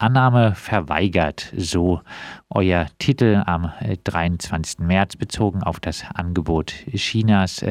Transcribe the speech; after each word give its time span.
Annahme 0.00 0.54
verweigert, 0.54 1.52
so 1.56 2.00
euer 2.48 2.86
Titel 2.98 3.42
am 3.46 3.72
23. 4.04 4.80
März 4.80 5.16
bezogen 5.16 5.62
auf 5.62 5.78
das 5.78 6.04
Angebot 6.14 6.70
Chinas, 6.94 7.64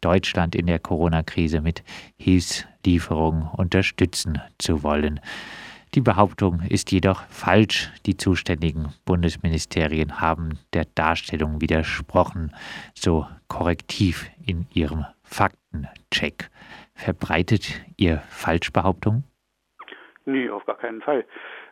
Deutschland 0.00 0.54
in 0.54 0.66
der 0.66 0.78
Corona-Krise 0.78 1.60
mit 1.60 1.82
Hilfslieferungen 2.18 3.48
unterstützen 3.56 4.40
zu 4.58 4.82
wollen. 4.82 5.20
Die 5.94 6.00
Behauptung 6.00 6.60
ist 6.68 6.92
jedoch 6.92 7.22
falsch. 7.30 7.90
Die 8.06 8.16
zuständigen 8.16 8.92
Bundesministerien 9.04 10.20
haben 10.20 10.58
der 10.72 10.84
Darstellung 10.94 11.60
widersprochen, 11.60 12.52
so 12.94 13.26
korrektiv 13.48 14.30
in 14.46 14.66
ihrem 14.72 15.04
Faktencheck. 15.24 16.50
Verbreitet 16.94 17.80
ihr 17.96 18.18
Falschbehauptungen? 18.28 19.24
Nee, 20.26 20.48
auf 20.50 20.64
gar 20.66 20.76
keinen 20.76 21.00
Fall. 21.00 21.24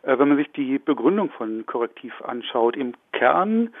Äh, 0.03 0.17
wenn 0.17 0.29
man 0.29 0.37
sich 0.37 0.51
die 0.51 0.79
Begründung 0.79 1.29
von 1.31 1.65
Korrektiv 1.65 2.21
anschaut, 2.21 2.75
im 2.75 2.93
Kern 3.11 3.71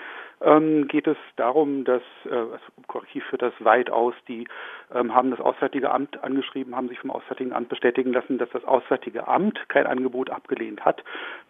ähm, 0.41 0.87
geht 0.87 1.07
es 1.07 1.17
darum, 1.35 1.83
dass 1.83 2.01
äh, 2.25 2.33
also 2.33 2.57
Korrektiv 2.87 3.25
führt 3.25 3.41
das 3.41 3.53
weit 3.59 3.89
aus. 3.89 4.13
Die 4.27 4.47
ähm, 4.93 5.13
haben 5.13 5.31
das 5.31 5.39
Auswärtige 5.39 5.91
Amt 5.91 6.23
angeschrieben, 6.23 6.75
haben 6.75 6.87
sich 6.87 6.99
vom 6.99 7.11
Auswärtigen 7.11 7.53
Amt 7.53 7.69
bestätigen 7.69 8.13
lassen, 8.13 8.37
dass 8.37 8.49
das 8.51 8.63
Auswärtige 8.63 9.27
Amt 9.27 9.59
kein 9.69 9.85
Angebot 9.85 10.29
abgelehnt 10.29 10.85
hat. 10.85 11.03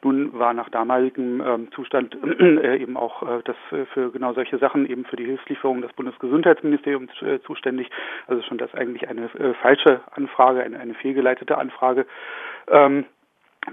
Nun 0.04 0.38
war 0.38 0.54
nach 0.54 0.70
damaligem 0.70 1.42
ähm, 1.42 1.72
Zustand 1.72 2.18
äh, 2.40 2.78
eben 2.78 2.98
auch 2.98 3.22
äh, 3.24 3.42
das 3.44 3.56
äh, 3.72 3.86
für 3.94 4.12
genau 4.12 4.34
solche 4.34 4.58
Sachen 4.58 4.90
eben 4.90 5.06
für 5.06 5.16
die 5.16 5.26
Hilfslieferung 5.26 5.82
das 5.82 5.94
Bundesgesundheitsministerium 5.94 7.10
zuständig. 7.46 7.90
Also 8.28 8.42
schon 8.44 8.58
das 8.58 8.74
eigentlich 8.74 9.08
eine 9.08 9.30
falsche 9.62 10.02
Anfrage, 10.12 10.64
eine, 10.64 10.80
eine 10.80 10.94
fehlgeleitete 10.94 11.58
Anfrage. 11.58 12.06
Ähm, 12.68 13.06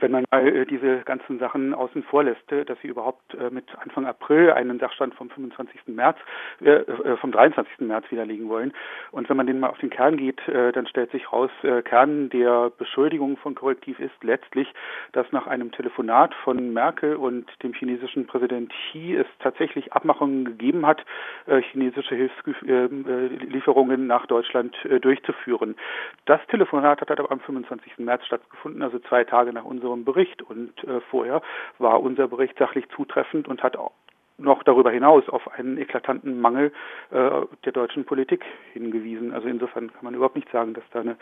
wenn 0.00 0.10
man 0.10 0.24
mal 0.30 0.46
äh, 0.46 0.66
diese 0.66 0.98
ganzen 1.00 1.38
Sachen 1.38 1.72
außen 1.74 2.02
vor 2.04 2.24
lässt, 2.24 2.50
äh, 2.50 2.64
dass 2.64 2.78
sie 2.80 2.88
überhaupt 2.88 3.34
äh, 3.34 3.50
mit 3.50 3.66
Anfang 3.78 4.06
April 4.06 4.50
einen 4.50 4.78
Sachstand 4.78 5.14
vom 5.14 5.30
25. 5.30 5.80
März, 5.86 6.19
äh, 6.61 7.16
vom 7.16 7.30
23. 7.33 7.80
März 7.86 8.11
widerlegen 8.11 8.48
wollen. 8.48 8.72
Und 9.12 9.28
wenn 9.28 9.36
man 9.36 9.46
den 9.46 9.61
mal 9.61 9.69
auf 9.69 9.78
den 9.78 9.91
Kern 9.91 10.16
geht, 10.16 10.41
dann 10.46 10.86
stellt 10.86 11.11
sich 11.11 11.33
raus, 11.33 11.50
Kern 11.84 12.28
der 12.30 12.70
Beschuldigung 12.70 13.36
von 13.36 13.55
Korrektiv 13.55 13.98
ist 14.00 14.22
letztlich, 14.22 14.72
dass 15.12 15.30
nach 15.33 15.46
einem 15.46 15.70
Telefonat 15.72 16.34
von 16.44 16.72
Merkel 16.72 17.16
und 17.16 17.46
dem 17.62 17.72
chinesischen 17.72 18.27
Präsident 18.27 18.72
Xi 18.72 19.14
es 19.14 19.27
tatsächlich 19.41 19.92
Abmachungen 19.92 20.44
gegeben 20.44 20.86
hat, 20.86 21.05
chinesische 21.70 22.14
Hilfslieferungen 22.14 24.06
nach 24.06 24.27
Deutschland 24.27 24.77
durchzuführen. 25.00 25.77
Das 26.27 26.41
Telefonat 26.48 27.00
hat 27.00 27.11
aber 27.11 27.30
am 27.30 27.41
25. 27.41 27.98
März 27.98 28.27
stattgefunden, 28.27 28.83
also 28.83 28.98
zwei 29.00 29.24
Tage 29.24 29.52
nach 29.52 29.64
unserem 29.77 30.05
Bericht. 30.05 30.42
Und 30.42 30.72
äh, 30.84 31.00
vorher 31.10 31.42
war 31.78 32.00
unser 32.00 32.28
Bericht 32.28 32.58
sachlich 32.58 32.86
zutreffend 32.94 33.48
und 33.48 33.62
hat 33.62 33.77
auch 33.77 33.92
noch 34.38 34.62
darüber 34.62 34.91
hinaus 34.91 35.28
auf 35.28 35.50
einen 35.52 35.78
eklatanten 35.78 36.41
Mangel 36.41 36.72
äh, 37.10 37.30
der 37.64 37.72
deutschen 37.72 38.05
Politik 38.05 38.44
hingewiesen. 38.72 39.33
Also 39.33 39.48
insofern 39.48 39.92
kann 39.92 40.05
man 40.05 40.14
überhaupt 40.14 40.36
nicht 40.36 40.50
sagen, 40.50 40.74
dass 40.74 40.84
da 40.92 41.00
eine, 41.00 41.16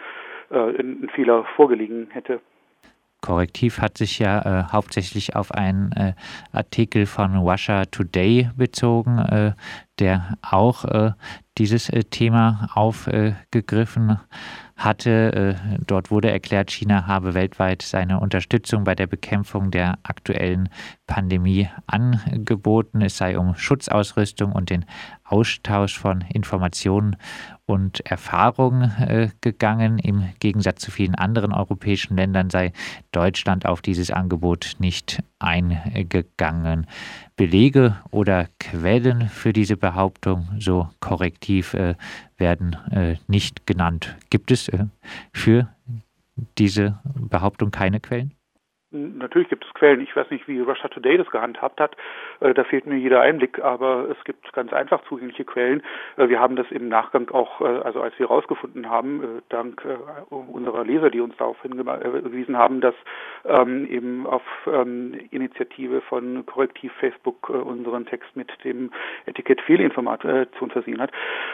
äh, 0.50 0.80
ein 0.80 1.08
Fehler 1.14 1.44
vorgelegen 1.56 2.08
hätte. 2.10 2.40
Korrektiv 3.24 3.80
hat 3.80 3.96
sich 3.96 4.18
ja 4.18 4.40
äh, 4.42 4.64
hauptsächlich 4.70 5.34
auf 5.34 5.50
einen 5.50 5.92
äh, 5.92 6.12
Artikel 6.52 7.06
von 7.06 7.36
Russia 7.36 7.86
Today 7.86 8.50
bezogen, 8.54 9.18
äh, 9.18 9.52
der 9.98 10.36
auch 10.42 10.84
äh, 10.84 11.12
dieses 11.56 11.88
äh, 11.88 12.04
Thema 12.04 12.68
aufgegriffen 12.74 14.18
hatte. 14.76 15.56
Äh, 15.56 15.78
dort 15.86 16.10
wurde 16.10 16.30
erklärt, 16.30 16.70
China 16.70 17.06
habe 17.06 17.34
weltweit 17.34 17.82
seine 17.82 18.20
Unterstützung 18.20 18.84
bei 18.84 18.94
der 18.94 19.06
Bekämpfung 19.06 19.70
der 19.70 19.98
aktuellen 20.02 20.68
Pandemie 21.06 21.68
angeboten. 21.86 23.02
Es 23.02 23.16
sei 23.16 23.38
um 23.38 23.54
Schutzausrüstung 23.54 24.52
und 24.52 24.70
den 24.70 24.84
Austausch 25.24 25.98
von 25.98 26.22
Informationen 26.22 27.16
und 27.66 28.00
Erfahrungen 28.00 28.90
äh, 29.00 29.28
gegangen. 29.40 29.98
Im 29.98 30.28
Gegensatz 30.40 30.80
zu 30.82 30.90
vielen 30.90 31.14
anderen 31.14 31.52
europäischen 31.52 32.16
Ländern 32.16 32.50
sei 32.50 32.72
Deutschland 33.12 33.66
auf 33.66 33.80
dieses 33.80 34.10
Angebot 34.10 34.76
nicht 34.78 35.22
eingegangen. 35.38 36.86
Belege 37.36 37.96
oder 38.10 38.48
Quellen 38.60 39.28
für 39.28 39.52
diese 39.52 39.76
Behauptung 39.76 40.48
so 40.58 40.88
korrektiv 41.00 41.74
äh, 41.74 41.94
werden 42.36 42.76
äh, 42.90 43.16
nicht 43.28 43.66
genannt. 43.66 44.16
Gibt 44.30 44.50
es 44.50 44.70
für 45.32 45.68
diese 46.58 46.98
Behauptung 47.14 47.70
keine 47.70 48.00
Quellen? 48.00 48.34
Natürlich 48.94 49.48
gibt 49.48 49.64
es 49.64 49.74
Quellen. 49.74 50.00
Ich 50.00 50.14
weiß 50.14 50.30
nicht, 50.30 50.46
wie 50.46 50.60
Russia 50.60 50.88
Today 50.88 51.16
das 51.16 51.28
gehandhabt 51.28 51.80
hat. 51.80 51.96
Äh, 52.38 52.54
da 52.54 52.62
fehlt 52.62 52.86
mir 52.86 52.96
jeder 52.96 53.20
Einblick, 53.20 53.58
aber 53.58 54.06
es 54.08 54.22
gibt 54.24 54.52
ganz 54.52 54.72
einfach 54.72 55.02
zugängliche 55.08 55.44
Quellen. 55.44 55.82
Äh, 56.16 56.28
wir 56.28 56.38
haben 56.38 56.54
das 56.54 56.70
im 56.70 56.88
Nachgang 56.88 57.28
auch, 57.30 57.60
äh, 57.60 57.64
also 57.64 58.00
als 58.00 58.16
wir 58.18 58.28
herausgefunden 58.28 58.88
haben, 58.88 59.42
dank 59.48 59.84
unserer 60.30 60.84
Leser, 60.84 61.10
die 61.10 61.20
uns 61.20 61.36
darauf 61.36 61.60
hingewiesen 61.62 62.56
haben, 62.56 62.80
dass 62.80 62.94
ähm, 63.44 63.86
eben 63.86 64.26
auf 64.26 64.42
ähm, 64.66 65.14
Initiative 65.30 66.00
von 66.02 66.46
Korrektiv 66.46 66.92
Facebook 67.00 67.48
unseren 67.50 68.06
Text 68.06 68.36
mit 68.36 68.52
dem 68.64 68.90
Etikett 69.26 69.60
Fehlinformation 69.62 70.70
versehen 70.70 71.00
hat. 71.00 71.10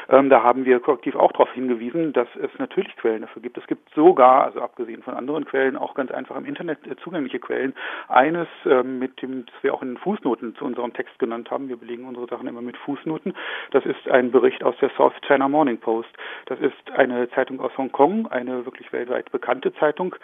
Ähm, 0.09 0.29
da 0.29 0.43
haben 0.43 0.65
wir 0.65 0.81
Korrektiv 0.81 1.17
auch 1.17 1.33
darauf 1.33 1.53
hingewiesen, 1.53 2.13
dass 2.13 2.29
es 2.37 2.51
natürlich 2.59 2.95
Quellen 2.97 3.23
dafür 3.23 3.43
gibt. 3.43 3.57
Es 3.59 3.67
gibt 3.67 3.89
sogar, 3.95 4.45
also 4.45 4.61
abgesehen 4.61 5.03
von 5.03 5.15
anderen 5.15 5.45
Quellen, 5.45 5.77
auch 5.77 5.95
ganz 5.95 6.11
einfach 6.11 6.37
im 6.37 6.45
Internet 6.45 6.79
zugängliche 7.03 7.30
unterschiedliche 7.31 7.39
Quellen. 7.39 7.75
Eines, 8.09 8.49
äh, 8.65 8.83
mit 8.83 9.23
dem, 9.23 9.47
das 9.47 9.55
wir 9.63 9.75
auch 9.75 9.83
in 9.83 9.91
den 9.91 9.99
Fußnoten 9.99 10.57
zu 10.57 10.65
unserem 10.65 10.93
Text 10.93 11.19
genannt 11.19 11.51
haben, 11.51 11.69
wir 11.69 11.77
belegen 11.77 12.07
unsere 12.07 12.27
Sachen 12.27 12.49
immer 12.49 12.63
mit 12.63 12.77
Fußnoten, 12.77 13.35
das 13.71 13.85
ist 13.87 14.09
ein 14.09 14.31
Bericht 14.31 14.63
aus 14.63 14.75
der 14.81 14.91
South 14.97 15.15
China 15.27 15.49
Morning 15.49 15.79
Post. 15.79 16.11
Das 16.47 16.59
ist 16.61 16.91
eine 16.95 17.29
Zeitung 17.31 17.61
aus 17.61 17.77
Hongkong, 17.77 18.27
eine 18.29 18.65
wirklich 18.65 18.93
weltweit 18.93 19.31
bekannte 19.31 19.73
Zeitung. 19.75 20.15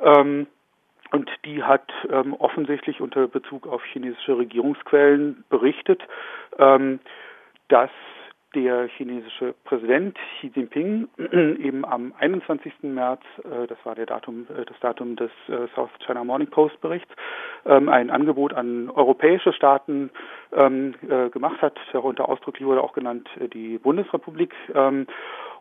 Ähm, 0.00 0.46
und 1.12 1.30
die 1.44 1.62
hat 1.62 1.92
ähm, 2.10 2.34
offensichtlich 2.34 3.00
unter 3.00 3.28
Bezug 3.28 3.66
auf 3.66 3.84
chinesische 3.84 4.36
Regierungsquellen 4.36 5.44
berichtet, 5.48 6.02
ähm, 6.58 6.98
dass 7.68 7.90
der 8.54 8.88
chinesische 8.88 9.54
Präsident 9.64 10.16
Xi 10.38 10.50
Jinping 10.54 11.08
eben 11.18 11.84
am 11.84 12.12
21. 12.18 12.72
März, 12.82 13.22
äh, 13.44 13.66
das 13.66 13.78
war 13.84 13.94
der 13.94 14.06
Datum, 14.06 14.46
äh, 14.50 14.64
das 14.64 14.78
Datum 14.80 15.16
des 15.16 15.30
äh, 15.48 15.66
South 15.74 15.90
China 16.06 16.24
Morning 16.24 16.48
Post 16.48 16.80
Berichts, 16.80 17.10
ähm, 17.66 17.88
ein 17.88 18.10
Angebot 18.10 18.52
an 18.54 18.90
europäische 18.90 19.52
Staaten 19.52 20.10
ähm, 20.52 20.94
gemacht 21.32 21.60
hat. 21.62 21.78
Darunter 21.92 22.28
ausdrücklich 22.28 22.66
wurde 22.66 22.82
auch 22.82 22.92
genannt 22.92 23.28
die 23.52 23.78
Bundesrepublik. 23.78 24.52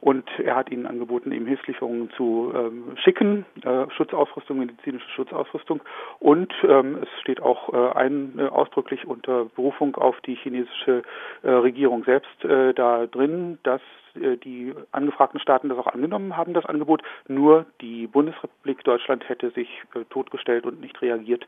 Und 0.03 0.29
er 0.37 0.57
hat 0.57 0.69
ihnen 0.69 0.85
angeboten, 0.85 1.31
eben 1.31 1.45
Hilfslieferungen 1.45 2.09
zu 2.17 2.51
ähm, 2.53 2.97
schicken, 3.01 3.45
äh, 3.63 3.89
Schutzausrüstung, 3.95 4.59
medizinische 4.59 5.09
Schutzausrüstung. 5.11 5.79
Und 6.19 6.53
ähm, 6.67 6.97
es 7.01 7.21
steht 7.21 7.41
auch 7.41 7.73
äh, 7.73 7.97
ein 7.97 8.37
äh, 8.37 8.47
ausdrücklich 8.47 9.07
unter 9.07 9.45
Berufung 9.45 9.95
auf 9.95 10.19
die 10.25 10.35
chinesische 10.35 11.03
äh, 11.43 11.49
Regierung 11.49 12.03
selbst 12.03 12.43
äh, 12.43 12.73
da 12.73 13.07
drin, 13.07 13.59
dass 13.63 13.79
äh, 14.15 14.35
die 14.35 14.73
angefragten 14.91 15.39
Staaten 15.39 15.69
das 15.69 15.77
auch 15.77 15.87
angenommen 15.87 16.35
haben, 16.35 16.53
das 16.53 16.65
Angebot. 16.65 17.01
Nur 17.29 17.65
die 17.79 18.07
Bundesrepublik 18.07 18.83
Deutschland 18.83 19.29
hätte 19.29 19.51
sich 19.51 19.69
äh, 19.95 20.03
totgestellt 20.09 20.65
und 20.65 20.81
nicht 20.81 21.01
reagiert. 21.01 21.47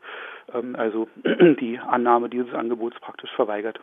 Ähm, 0.54 0.76
also 0.76 1.08
die 1.24 1.78
Annahme 1.78 2.30
dieses 2.30 2.54
Angebots 2.54 2.98
praktisch 3.00 3.32
verweigert. 3.32 3.80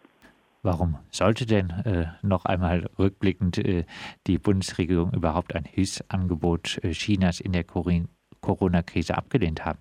Warum 0.65 0.97
sollte 1.11 1.45
denn 1.45 1.71
äh, 1.71 2.07
noch 2.21 2.45
einmal 2.45 2.89
rückblickend 2.97 3.57
äh, 3.57 3.85
die 4.27 4.37
Bundesregierung 4.37 5.11
überhaupt 5.11 5.53
ein 5.53 5.65
Hilfsangebot 5.65 6.81
äh, 6.83 6.91
Chinas 6.91 7.41
in 7.41 7.51
der 7.51 7.65
Corona-Krise 7.65 9.17
abgelehnt 9.17 9.65
haben? 9.65 9.79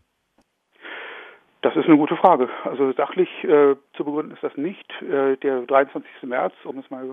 Das 1.62 1.76
ist 1.76 1.86
eine 1.86 1.96
gute 1.96 2.16
Frage. 2.16 2.48
Also 2.64 2.90
sachlich 2.90 3.28
äh, 3.44 3.76
zu 3.92 4.04
begründen 4.04 4.32
ist 4.32 4.42
das 4.42 4.56
nicht. 4.56 4.90
Äh, 5.00 5.36
der 5.36 5.60
23. 5.60 6.10
März, 6.24 6.52
um 6.64 6.78
es 6.78 6.90
mal 6.90 7.08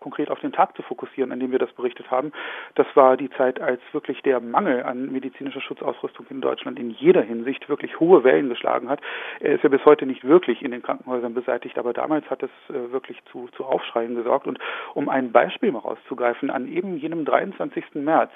konkret 0.00 0.28
auf 0.28 0.40
den 0.40 0.50
Tag 0.50 0.74
zu 0.74 0.82
fokussieren, 0.82 1.30
an 1.30 1.38
dem 1.38 1.52
wir 1.52 1.60
das 1.60 1.72
berichtet 1.72 2.10
haben, 2.10 2.32
das 2.74 2.86
war 2.94 3.16
die 3.16 3.30
Zeit, 3.30 3.60
als 3.60 3.80
wirklich 3.92 4.20
der 4.22 4.40
Mangel 4.40 4.82
an 4.82 5.12
medizinischer 5.12 5.60
Schutzausrüstung 5.60 6.26
in 6.30 6.40
Deutschland 6.40 6.80
in 6.80 6.90
jeder 6.90 7.22
Hinsicht 7.22 7.68
wirklich 7.68 8.00
hohe 8.00 8.24
Wellen 8.24 8.48
geschlagen 8.48 8.88
hat. 8.88 9.00
Er 9.38 9.54
ist 9.54 9.62
ja 9.62 9.68
bis 9.68 9.84
heute 9.84 10.04
nicht 10.04 10.24
wirklich 10.24 10.62
in 10.62 10.72
den 10.72 10.82
Krankenhäusern 10.82 11.32
beseitigt, 11.32 11.78
aber 11.78 11.92
damals 11.92 12.28
hat 12.28 12.42
es 12.42 12.50
äh, 12.70 12.90
wirklich 12.90 13.22
zu, 13.30 13.50
zu 13.56 13.64
Aufschreien 13.64 14.16
gesorgt. 14.16 14.48
Und 14.48 14.58
um 14.94 15.08
ein 15.08 15.30
Beispiel 15.30 15.70
mal 15.70 15.78
rauszugreifen, 15.78 16.50
an 16.50 16.66
eben 16.66 16.96
jenem 16.96 17.24
23. 17.24 17.94
März 17.94 18.32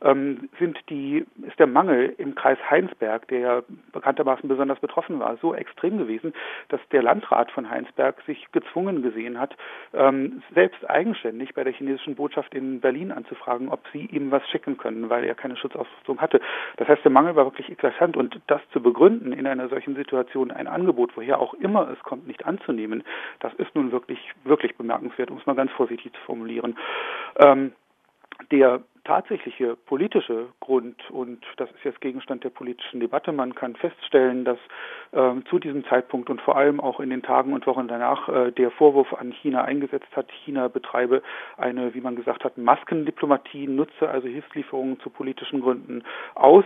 ähm, 0.00 0.48
sind 0.58 0.78
die, 0.88 1.26
ist 1.46 1.58
der 1.58 1.66
Mangel 1.66 2.14
im 2.16 2.34
Kreis 2.34 2.58
Heinsberg, 2.70 3.28
der 3.28 3.38
ja 3.38 3.62
bekanntermaßen 3.92 4.48
besonders 4.48 4.80
betroffen 4.80 5.09
Waffen 5.10 5.20
war 5.20 5.36
so 5.38 5.54
extrem 5.54 5.98
gewesen, 5.98 6.32
dass 6.68 6.80
der 6.92 7.02
Landrat 7.02 7.50
von 7.50 7.68
Heinsberg 7.68 8.16
sich 8.26 8.50
gezwungen 8.52 9.02
gesehen 9.02 9.38
hat, 9.38 9.56
ähm, 9.92 10.42
selbst 10.54 10.88
eigenständig 10.88 11.54
bei 11.54 11.64
der 11.64 11.72
chinesischen 11.72 12.14
Botschaft 12.14 12.54
in 12.54 12.80
Berlin 12.80 13.10
anzufragen, 13.12 13.68
ob 13.68 13.80
sie 13.92 14.06
ihm 14.06 14.30
was 14.30 14.46
schicken 14.48 14.76
können, 14.76 15.10
weil 15.10 15.24
er 15.24 15.34
keine 15.34 15.56
Schutzausrüstung 15.56 16.20
hatte. 16.20 16.40
Das 16.76 16.88
heißt, 16.88 17.04
der 17.04 17.10
Mangel 17.10 17.36
war 17.36 17.46
wirklich 17.46 17.70
eklatant 17.70 18.16
und 18.16 18.40
das 18.46 18.60
zu 18.72 18.80
begründen 18.80 19.32
in 19.32 19.46
einer 19.46 19.68
solchen 19.68 19.96
Situation, 19.96 20.50
ein 20.50 20.68
Angebot, 20.68 21.16
woher 21.16 21.40
auch 21.40 21.54
immer 21.54 21.88
es 21.90 21.98
kommt, 22.02 22.26
nicht 22.26 22.46
anzunehmen, 22.46 23.02
das 23.40 23.52
ist 23.54 23.74
nun 23.74 23.92
wirklich, 23.92 24.18
wirklich 24.44 24.76
bemerkenswert, 24.76 25.30
um 25.30 25.38
es 25.38 25.46
mal 25.46 25.56
ganz 25.56 25.72
vorsichtig 25.72 26.12
zu 26.12 26.20
formulieren. 26.22 26.76
Ähm, 27.38 27.72
der 28.50 28.80
tatsächliche 29.04 29.76
politische 29.76 30.48
Grund, 30.60 31.10
und 31.10 31.44
das 31.56 31.70
ist 31.70 31.84
jetzt 31.84 32.00
Gegenstand 32.00 32.44
der 32.44 32.50
politischen 32.50 33.00
Debatte, 33.00 33.32
man 33.32 33.54
kann 33.54 33.76
feststellen, 33.76 34.44
dass 34.44 34.58
äh, 35.12 35.42
zu 35.48 35.58
diesem 35.58 35.84
Zeitpunkt 35.84 36.30
und 36.30 36.40
vor 36.40 36.56
allem 36.56 36.80
auch 36.80 37.00
in 37.00 37.10
den 37.10 37.22
Tagen 37.22 37.52
und 37.52 37.66
Wochen 37.66 37.88
danach 37.88 38.28
äh, 38.28 38.52
der 38.52 38.70
Vorwurf 38.70 39.12
an 39.14 39.32
China 39.32 39.64
eingesetzt 39.64 40.14
hat, 40.14 40.30
China 40.44 40.68
betreibe 40.68 41.22
eine, 41.56 41.94
wie 41.94 42.00
man 42.00 42.16
gesagt 42.16 42.44
hat, 42.44 42.58
Maskendiplomatie, 42.58 43.66
nutze 43.66 44.08
also 44.08 44.28
Hilfslieferungen 44.28 45.00
zu 45.00 45.10
politischen 45.10 45.60
Gründen 45.60 46.02
aus. 46.34 46.64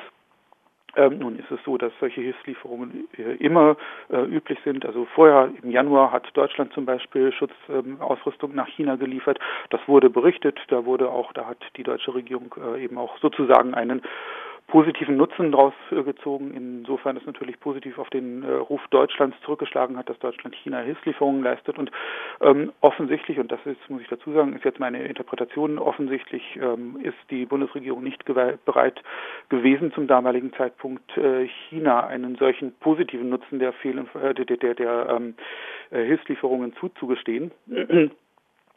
Ähm, 0.97 1.19
nun 1.19 1.39
ist 1.39 1.51
es 1.51 1.59
so, 1.65 1.77
dass 1.77 1.93
solche 2.01 2.21
Hilfslieferungen 2.21 3.09
äh, 3.17 3.35
immer 3.37 3.77
äh, 4.11 4.23
üblich 4.23 4.59
sind. 4.65 4.85
Also 4.87 5.07
vorher 5.15 5.51
im 5.63 5.71
Januar 5.71 6.13
hat 6.13 6.29
Deutschland 6.35 6.73
zum 6.73 6.85
Beispiel 6.85 7.33
Schutzausrüstung 7.33 8.51
ähm, 8.51 8.57
nach 8.57 8.69
China 8.69 8.97
geliefert. 8.97 9.39
Das 9.71 9.81
wurde 9.87 10.11
berichtet. 10.11 10.59
Da 10.69 10.85
wurde 10.85 11.11
auch, 11.11 11.33
da 11.33 11.47
hat 11.47 11.59
die 11.77 11.83
deutsche 11.83 12.15
Regierung 12.15 12.55
äh, 12.75 12.85
eben 12.85 12.99
auch 12.99 13.19
sozusagen 13.19 13.75
einen 13.75 14.03
positiven 14.67 15.17
Nutzen 15.17 15.53
daraus 15.53 15.75
äh, 15.91 16.03
gezogen. 16.03 16.53
Insofern 16.55 17.17
ist 17.17 17.27
natürlich 17.27 17.61
positiv 17.61 17.99
auf 17.99 18.09
den 18.11 18.43
äh, 18.43 18.53
Ruf 18.53 18.81
Deutschlands 18.91 19.37
zurückgeschlagen 19.45 19.97
hat, 19.97 20.09
dass 20.09 20.19
Deutschland 20.19 20.55
China 20.57 20.81
Hilfslieferungen 20.81 21.43
leistet. 21.43 21.79
Und 21.79 21.91
ähm, 22.41 22.73
offensichtlich, 22.81 23.39
und 23.39 23.53
das 23.53 23.61
ist, 23.65 23.79
muss 23.89 24.03
ich 24.03 24.09
dazu 24.09 24.33
sagen, 24.33 24.55
ist 24.55 24.65
jetzt 24.65 24.81
meine 24.81 25.05
Interpretation, 25.05 25.79
offensichtlich 25.79 26.43
ähm, 26.61 26.99
ist 27.03 27.19
die 27.31 27.47
Bundesregierung 27.47 28.03
nicht 28.03 28.25
bereit 28.25 29.03
gewesen, 29.49 29.93
zum 29.93 30.07
damaligen 30.07 30.53
Zeitpunkt 30.55 31.17
äh, 31.17 31.47
China 31.69 32.07
einen 32.07 32.37
solchen 32.37 32.73
positiven 32.81 33.29
Nutzen 33.29 33.59
der, 33.59 33.73
Fehl 33.75 33.99
äh, 33.99 34.35
der, 34.35 34.57
der, 34.57 34.75
der 34.75 35.09
ähm, 35.11 35.35
äh, 35.91 36.05
Hilfslieferungen 36.05 36.75
zuzugestehen 36.77 37.53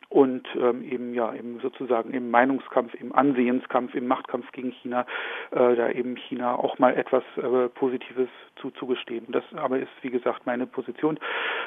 und 0.09 0.47
ähm, 0.55 0.83
eben 0.83 1.13
ja 1.13 1.33
eben 1.33 1.59
sozusagen 1.59 2.11
im 2.11 2.31
Meinungskampf, 2.31 2.93
im 2.95 3.13
Ansehenskampf, 3.13 3.93
im 3.93 4.07
Machtkampf 4.07 4.51
gegen 4.53 4.71
China, 4.71 5.05
äh, 5.51 5.75
da 5.75 5.89
eben 5.89 6.15
China 6.15 6.55
auch 6.55 6.79
mal 6.79 6.95
etwas 6.95 7.23
äh, 7.35 7.67
Positives 7.69 8.29
zuzugestehen. 8.55 9.25
Das 9.29 9.43
aber 9.55 9.79
ist 9.79 9.89
wie 10.01 10.09
gesagt 10.09 10.45
meine 10.45 10.65
Position, 10.65 11.19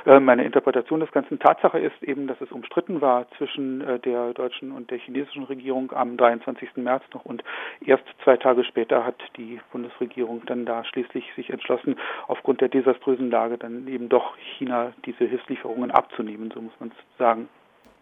äh, 0.06 0.20
meine 0.20 0.44
Interpretation 0.44 1.00
des 1.00 1.12
Ganzen. 1.12 1.38
Tatsache 1.38 1.78
ist 1.78 2.02
eben, 2.02 2.26
dass 2.26 2.40
es 2.40 2.50
umstritten 2.50 3.00
war 3.02 3.26
zwischen 3.37 3.82
äh, 3.82 3.98
der 3.98 4.32
deutschen 4.32 4.72
und 4.72 4.90
der 4.90 4.98
chinesischen 4.98 5.44
Regierung 5.44 5.93
am 5.93 6.16
23. 6.16 6.76
März 6.76 7.04
noch 7.12 7.26
und 7.26 7.44
erst 7.84 8.04
zwei 8.25 8.38
Tage 8.38 8.64
später 8.64 9.04
hat 9.04 9.16
die 9.36 9.60
Bundesregierung 9.70 10.43
dann 10.46 10.64
da 10.64 10.84
schließlich 10.84 11.31
sich 11.36 11.50
entschlossen, 11.50 11.96
aufgrund 12.26 12.62
der 12.62 12.69
desaströsen 12.69 13.31
Lage 13.31 13.58
dann 13.58 13.86
eben 13.86 14.08
doch 14.08 14.36
China 14.56 14.93
diese 15.04 15.25
Hilfslieferungen 15.25 15.90
abzunehmen, 15.90 16.50
so 16.54 16.62
muss 16.62 16.72
man 16.81 16.90
sagen. 17.19 17.48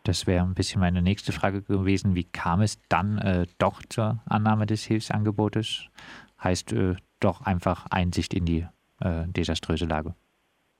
Das 0.08 0.26
wäre 0.26 0.42
ein 0.42 0.54
bisschen 0.54 0.80
meine 0.80 1.02
nächste 1.02 1.32
Frage 1.32 1.60
gewesen. 1.60 2.14
Wie 2.14 2.24
kam 2.24 2.62
es 2.62 2.80
dann 2.88 3.18
äh, 3.18 3.46
doch 3.58 3.82
zur 3.90 4.22
Annahme 4.24 4.64
des 4.64 4.82
Hilfsangebotes? 4.84 5.84
Heißt 6.42 6.72
äh, 6.72 6.96
doch 7.20 7.42
einfach 7.42 7.84
Einsicht 7.90 8.32
in 8.32 8.46
die 8.46 8.66
äh, 9.00 9.26
desaströse 9.26 9.84
Lage. 9.84 10.14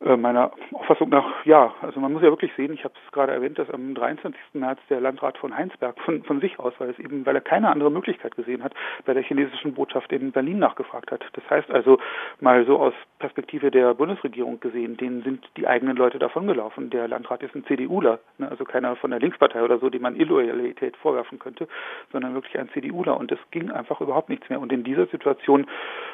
Äh, 0.01 0.17
meiner 0.17 0.53
Auffassung 0.75 1.09
nach 1.09 1.45
ja. 1.45 1.75
Also 1.83 1.99
man 1.99 2.13
muss 2.13 2.23
ja 2.23 2.31
wirklich 2.31 2.53
sehen, 2.57 2.73
ich 2.73 2.85
habe 2.85 2.95
es 3.05 3.13
gerade 3.13 3.33
erwähnt, 3.33 3.59
dass 3.59 3.69
am 3.69 3.97
23. 3.97 4.41
März 4.53 4.79
der 4.89 5.01
Landrat 5.01 5.37
von 5.39 5.57
Heinsberg 5.57 5.99
von, 6.03 6.23
von 6.23 6.41
sich 6.41 6.61
aus, 6.61 6.73
weil 6.79 6.91
es 6.91 7.01
eben, 7.01 7.27
weil 7.27 7.35
er 7.35 7.41
keine 7.41 7.69
andere 7.69 7.91
Möglichkeit 7.91 8.37
gesehen 8.37 8.63
hat, 8.63 8.73
bei 9.07 9.13
der 9.13 9.25
chinesischen 9.25 9.75
Botschaft 9.75 10.13
in 10.13 10.31
Berlin 10.31 10.61
nachgefragt 10.61 11.11
hat. 11.11 11.25
Das 11.33 11.43
heißt 11.51 11.73
also 11.73 11.99
mal 12.41 12.65
so 12.65 12.79
aus 12.79 12.95
Perspektive 13.19 13.73
der 13.73 13.93
Bundesregierung 13.95 14.61
gesehen, 14.61 14.97
denen 14.97 15.23
sind 15.23 15.45
die 15.57 15.67
eigenen 15.67 15.97
Leute 15.97 16.21
davongelaufen. 16.21 16.91
Der 16.91 17.09
Landrat 17.09 17.43
ist 17.43 17.57
ein 17.57 17.65
CDUler, 17.65 18.21
ne, 18.39 18.49
also 18.49 18.65
keiner 18.65 18.95
von 18.95 19.11
der 19.11 19.19
Linkspartei 19.19 19.65
oder 19.65 19.81
so, 19.81 19.91
dem 19.91 20.03
man 20.03 20.15
Illoyalität 20.15 20.97
vorwerfen 20.97 21.41
könnte, 21.41 21.67
sondern 22.13 22.35
wirklich 22.35 22.57
ein 22.57 22.69
CDUler. 22.69 23.17
Und 23.17 23.33
es 23.33 23.41
ging 23.51 23.73
einfach 23.73 24.01
überhaupt 24.01 24.29
nichts 24.29 24.49
mehr. 24.49 24.61
Und 24.61 24.73
in 24.73 24.85
dieser 24.85 25.07
Situation 25.07 25.67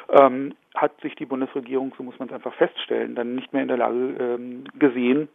ähm, 0.09 0.55
hat 0.75 0.99
sich 1.01 1.15
die 1.15 1.25
Bundesregierung, 1.25 1.93
so 1.97 2.03
muss 2.03 2.19
man 2.19 2.27
es 2.27 2.33
einfach 2.33 2.53
feststellen, 2.53 3.15
dann 3.15 3.35
nicht 3.35 3.53
mehr 3.53 3.61
in 3.61 3.67
der 3.67 3.77
Lage 3.77 4.15
ähm, 4.19 4.65
gesehen, 4.77 5.29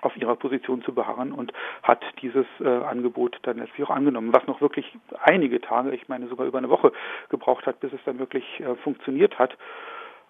auf 0.00 0.16
ihrer 0.16 0.36
Position 0.36 0.82
zu 0.82 0.94
beharren 0.94 1.32
und 1.32 1.52
hat 1.82 2.02
dieses 2.22 2.46
äh, 2.60 2.66
Angebot 2.66 3.38
dann 3.42 3.58
letztlich 3.58 3.86
auch 3.86 3.94
angenommen, 3.94 4.32
was 4.32 4.46
noch 4.46 4.60
wirklich 4.60 4.86
einige 5.20 5.60
Tage, 5.60 5.94
ich 5.94 6.08
meine 6.08 6.28
sogar 6.28 6.46
über 6.46 6.58
eine 6.58 6.70
Woche 6.70 6.92
gebraucht 7.28 7.66
hat, 7.66 7.80
bis 7.80 7.92
es 7.92 8.00
dann 8.04 8.18
wirklich 8.18 8.44
äh, 8.60 8.74
funktioniert 8.76 9.38
hat. 9.38 9.56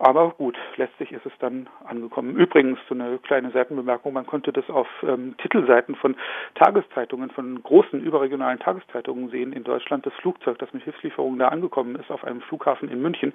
Aber 0.02 0.30
gut, 0.30 0.58
letztlich 0.78 1.12
ist 1.12 1.24
es 1.26 1.32
dann 1.38 1.68
angekommen. 1.84 2.34
Übrigens, 2.34 2.76
so 2.88 2.94
eine 2.96 3.18
kleine 3.18 3.52
Seitenbemerkung, 3.52 4.12
man 4.12 4.26
konnte 4.26 4.52
das 4.52 4.68
auf 4.68 4.88
ähm, 5.04 5.36
Titelseiten 5.38 5.94
von 5.94 6.16
Tageszeitungen, 6.56 7.30
von 7.30 7.62
großen 7.62 8.02
überregionalen 8.02 8.58
Tageszeitungen 8.58 9.30
sehen 9.30 9.52
in 9.52 9.62
Deutschland. 9.62 10.04
Das 10.04 10.12
Flugzeug, 10.14 10.58
das 10.58 10.72
mit 10.72 10.82
Hilfslieferungen 10.82 11.38
da 11.38 11.48
angekommen 11.48 11.94
ist, 11.94 12.10
auf 12.10 12.24
einem 12.24 12.40
Flughafen 12.40 12.88
in 12.88 13.00
München, 13.00 13.32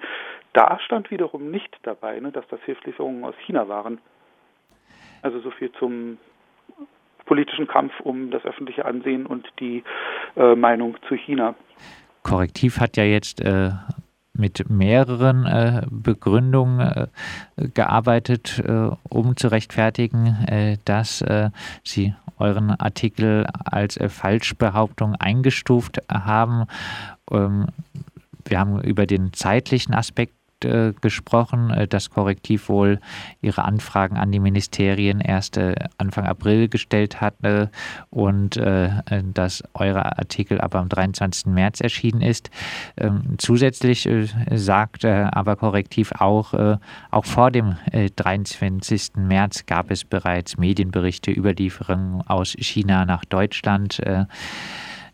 da 0.52 0.78
stand 0.80 1.10
wiederum 1.10 1.50
nicht 1.50 1.74
dabei, 1.84 2.20
ne, 2.20 2.32
dass 2.32 2.46
das 2.48 2.60
Hilfslieferungen 2.66 3.24
aus 3.24 3.34
China 3.46 3.66
waren. 3.68 3.98
Also 5.22 5.40
so 5.40 5.50
viel 5.50 5.72
zum 5.72 6.18
politischen 7.24 7.66
Kampf 7.66 7.98
um 8.00 8.30
das 8.30 8.44
öffentliche 8.44 8.84
Ansehen 8.84 9.24
und 9.24 9.48
die 9.58 9.84
äh, 10.36 10.54
Meinung 10.54 10.98
zu 11.08 11.14
China. 11.14 11.54
Korrektiv 12.24 12.78
hat 12.78 12.98
ja 12.98 13.04
jetzt 13.04 13.40
äh, 13.40 13.70
mit 14.38 14.70
mehreren 14.70 15.44
äh, 15.46 15.82
Begründungen 15.90 16.80
äh, 16.80 17.68
gearbeitet, 17.74 18.62
äh, 18.64 18.90
um 19.08 19.36
zu 19.36 19.48
rechtfertigen, 19.48 20.26
äh, 20.46 20.78
dass 20.84 21.20
äh, 21.22 21.50
sie 21.84 22.14
euren 22.38 22.70
Artikel 22.70 23.46
als 23.64 23.96
äh, 23.96 24.08
Falschbehauptung 24.08 25.14
eingestuft 25.16 26.00
haben. 26.08 26.66
Ähm, 27.30 27.66
wir 28.44 28.60
haben 28.60 28.80
über 28.80 29.06
den 29.06 29.32
zeitlichen 29.32 29.94
Aspekt 29.94 30.37
äh, 30.64 30.92
gesprochen, 31.00 31.70
äh, 31.70 31.86
dass 31.88 32.10
Korrektiv 32.10 32.68
wohl 32.68 33.00
ihre 33.40 33.64
Anfragen 33.64 34.16
an 34.16 34.32
die 34.32 34.40
Ministerien 34.40 35.20
erst 35.20 35.56
äh, 35.56 35.74
Anfang 35.98 36.26
April 36.26 36.68
gestellt 36.68 37.20
hatte 37.20 37.70
und 38.10 38.56
äh, 38.56 38.90
dass 39.34 39.62
euer 39.74 40.18
Artikel 40.18 40.60
aber 40.60 40.80
am 40.80 40.88
23. 40.88 41.46
März 41.46 41.80
erschienen 41.80 42.20
ist. 42.20 42.50
Ähm, 42.96 43.34
zusätzlich 43.38 44.06
äh, 44.06 44.26
sagt 44.50 45.04
aber 45.04 45.56
Korrektiv 45.56 46.12
auch, 46.18 46.54
auch 47.10 47.24
vor 47.24 47.50
dem 47.50 47.76
23. 48.16 49.16
März 49.16 49.66
gab 49.66 49.90
es 49.90 50.04
bereits 50.04 50.56
Medienberichte 50.56 51.30
über 51.30 51.52
Lieferungen 51.52 52.22
aus 52.22 52.54
China 52.58 53.04
nach 53.04 53.24
Deutschland. 53.24 54.00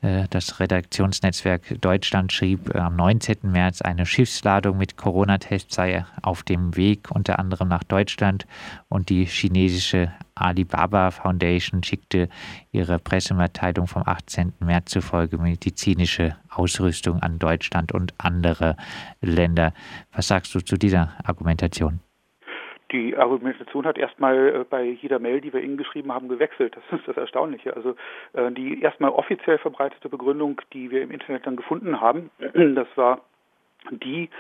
Äh, 0.05 0.27
das 0.29 0.61
Redaktionsnetzwerk 0.61 1.81
Deutschland 1.81 2.33
schrieb 2.33 2.75
äh, 2.75 2.79
am 2.79 2.97
19. 2.97 3.39
März, 3.43 3.81
eine 3.81 4.05
Schiffsladung 4.05 4.77
mit 4.77 4.97
Corona-Tests 4.97 5.75
sei 5.75 6.05
auf 6.23 6.43
dem 6.43 6.77
Weg 6.77 7.11
unter 7.11 7.39
anderem 7.39 7.69
nach 7.69 7.85
Deutschland 7.85 8.47
und 8.89 9.09
die 9.09 9.25
chinesische 9.25 10.13
Alibaba 10.35 11.11
Foundation 11.11 11.83
schickte 11.83 12.29
ihre 12.71 12.99
Pressemitteilung 12.99 13.87
vom 13.87 14.03
18. 14.05 14.53
März 14.61 14.91
zufolge 14.91 15.39
medizinische 15.39 16.37
Ausrüstung 16.51 17.21
an 17.21 17.39
Deutschland 17.39 17.93
und 17.93 18.13
andere 18.19 18.77
Länder. 19.23 19.73
Was 20.13 20.29
sagst 20.29 20.55
du 20.55 20.61
zu 20.61 20.77
dieser 20.77 21.13
Argumentation? 21.23 22.01
Die 22.95 23.17
Argumentation 23.17 23.87
hat 23.87 23.99
erstmal 23.99 24.61
äh, 24.61 24.65
bei 24.69 24.85
jeder 24.85 25.19
Mail, 25.19 25.41
die 25.41 25.53
wir 25.53 25.61
Ihnen 25.61 25.77
geschrieben 25.77 26.13
haben, 26.13 26.29
gewechselt. 26.29 26.77
Das 26.77 26.99
ist 26.99 27.09
das 27.09 27.17
Erstaunliche. 27.17 27.75
Also 27.75 27.97
äh, 28.35 28.53
die 28.53 28.81
erstmal 28.81 29.11
offiziell 29.11 29.59
verbreitete 29.59 30.09
Begründung, 30.09 30.61
die 30.73 30.91
wir 30.91 31.03
im 31.03 31.11
Internet 31.11 31.47
dann 31.47 31.57
gefunden 31.57 32.01
haben, 32.01 32.31
das 32.55 32.87
war 32.95 33.21
die, 33.91 34.31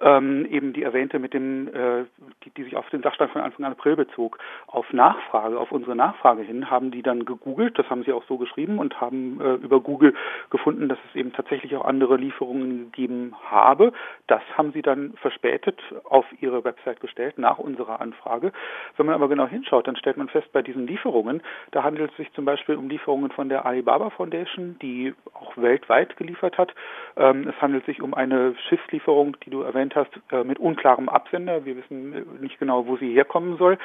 ähm, 0.00 0.46
eben 0.46 0.72
die 0.72 0.82
erwähnte 0.82 1.18
mit 1.18 1.34
dem, 1.34 1.68
äh, 1.68 2.04
die, 2.44 2.50
die 2.50 2.64
sich 2.64 2.76
auf 2.76 2.88
den 2.90 3.02
Sachstand 3.02 3.32
von 3.32 3.42
Anfang 3.42 3.64
an 3.64 3.72
April 3.72 3.96
bezog. 3.96 4.38
Auf 4.66 4.92
Nachfrage, 4.92 5.58
auf 5.58 5.72
unsere 5.72 5.94
Nachfrage 5.94 6.42
hin, 6.42 6.70
haben 6.70 6.90
die 6.90 7.02
dann 7.02 7.24
gegoogelt, 7.24 7.78
das 7.78 7.88
haben 7.90 8.04
sie 8.04 8.12
auch 8.12 8.24
so 8.28 8.38
geschrieben 8.38 8.78
und 8.78 9.00
haben 9.00 9.40
äh, 9.40 9.54
über 9.54 9.80
Google 9.80 10.14
gefunden, 10.50 10.88
dass 10.88 10.98
es 11.08 11.16
eben 11.16 11.32
tatsächlich 11.32 11.76
auch 11.76 11.84
andere 11.84 12.16
Lieferungen 12.16 12.90
gegeben 12.90 13.34
habe. 13.50 13.92
Das 14.26 14.42
haben 14.56 14.72
sie 14.72 14.82
dann 14.82 15.12
verspätet 15.20 15.78
auf 16.04 16.24
ihre 16.40 16.64
Website 16.64 17.00
gestellt 17.00 17.38
nach 17.38 17.58
unserer 17.58 18.00
Anfrage. 18.00 18.52
Wenn 18.96 19.06
man 19.06 19.14
aber 19.14 19.28
genau 19.28 19.46
hinschaut, 19.46 19.86
dann 19.86 19.96
stellt 19.96 20.16
man 20.16 20.28
fest, 20.28 20.50
bei 20.52 20.62
diesen 20.62 20.86
Lieferungen, 20.86 21.42
da 21.72 21.82
handelt 21.82 22.10
es 22.10 22.16
sich 22.16 22.32
zum 22.32 22.44
Beispiel 22.44 22.76
um 22.76 22.88
Lieferungen 22.88 23.30
von 23.30 23.48
der 23.48 23.66
Alibaba 23.66 24.10
Foundation, 24.10 24.76
die 24.80 25.14
auch 25.34 25.56
weltweit 25.56 26.16
geliefert 26.16 26.58
hat. 26.58 26.74
Ähm, 27.16 27.48
es 27.48 27.60
handelt 27.60 27.84
sich 27.86 28.02
um 28.02 28.14
eine 28.14 28.54
Schiffslieferung, 28.68 29.36
die 29.44 29.50
du 29.50 29.62
erwähnt 29.62 29.89
genannt 29.90 29.94
hast, 29.94 30.32
äh, 30.32 30.44
mit 30.44 30.58
unklarem 30.58 31.08
Absender. 31.08 31.64
Wir 31.64 31.76
wissen 31.76 32.40
nicht 32.40 32.58
genau, 32.58 32.86
wo 32.86 32.96
sie 32.96 33.12
herkommen 33.12 33.56
soll. 33.56 33.78